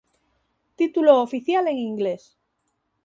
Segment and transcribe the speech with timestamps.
[0.77, 2.23] Título oficial en inglés.